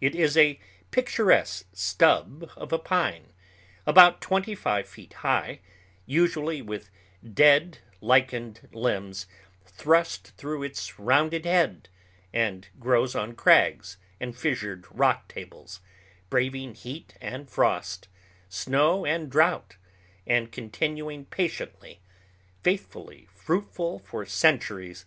[0.00, 0.60] It is a
[0.92, 3.32] picturesque stub of a pine
[3.86, 5.62] about twenty five feet high,
[6.06, 6.90] usually with
[7.28, 9.26] dead, lichened limbs
[9.66, 11.88] thrust through its rounded head,
[12.32, 15.80] and grows on crags and fissured rock tables,
[16.30, 18.06] braving heat and frost,
[18.48, 19.74] snow and drought,
[20.24, 22.00] and continuing patiently,
[22.62, 25.04] faithfully fruitful for centuries.